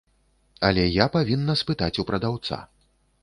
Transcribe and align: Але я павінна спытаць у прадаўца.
Але 0.69 0.85
я 0.85 1.05
павінна 1.17 1.55
спытаць 1.63 1.93
у 2.05 2.09
прадаўца. 2.13 2.61